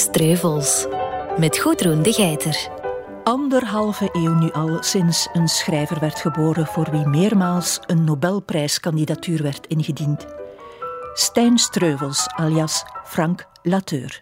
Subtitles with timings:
[0.00, 0.86] Streuvels.
[1.36, 2.68] Met Goedroen de Geiter.
[3.24, 9.66] Anderhalve eeuw nu al sinds een schrijver werd geboren voor wie meermaals een Nobelprijskandidatuur werd
[9.66, 10.26] ingediend.
[11.14, 14.20] Stijn Streuvels, alias Frank Lateur.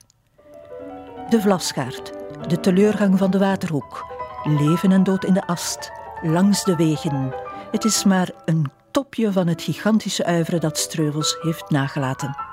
[1.29, 2.13] De Vlasgaard,
[2.49, 4.07] de teleurgang van de Waterhoek,
[4.45, 5.91] leven en dood in de ast,
[6.23, 7.35] langs de wegen.
[7.71, 12.48] Het is maar een topje van het gigantische uiveren dat Streuvels heeft nagelaten.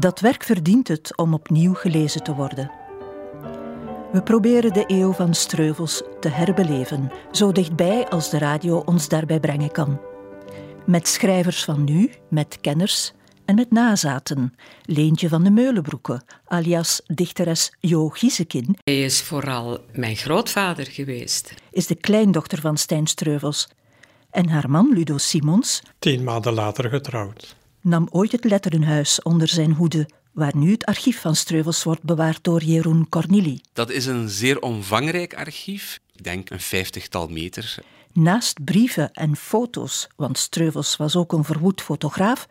[0.00, 2.70] Dat werk verdient het om opnieuw gelezen te worden.
[4.12, 9.40] We proberen de eeuw van Streuvels te herbeleven, zo dichtbij als de radio ons daarbij
[9.40, 10.00] brengen kan.
[10.86, 13.12] Met schrijvers van nu, met kenners
[13.44, 14.54] en met nazaten.
[14.84, 18.76] Leentje van de Meulenbroeke, alias dichteres Jo Giesekin.
[18.84, 21.54] Hij is vooral mijn grootvader geweest.
[21.70, 23.68] Is de kleindochter van Stijn Streuvels.
[24.30, 25.82] En haar man Ludo Simons.
[25.98, 27.58] Tien maanden later getrouwd.
[27.82, 32.44] Nam ooit het letterenhuis onder zijn hoede waar nu het archief van Streuvels wordt bewaard
[32.44, 33.60] door Jeroen Cornili.
[33.72, 37.74] Dat is een zeer omvangrijk archief, ik denk een vijftigtal meter.
[38.12, 42.48] Naast brieven en foto's, want Streuvels was ook een verwoed fotograaf,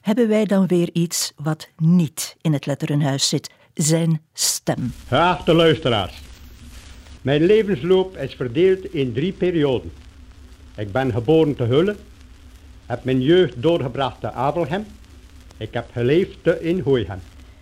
[0.00, 4.92] hebben wij dan weer iets wat niet in het letterenhuis zit: zijn stem.
[5.06, 6.20] Geachte luisteraars,
[7.22, 9.92] mijn levensloop is verdeeld in drie perioden.
[10.76, 11.96] Ik ben geboren te Hulle,
[12.90, 14.86] heb mijn jeugd doorgebracht te Abelhem,
[15.56, 17.20] ik heb geleefd te in Hooihem.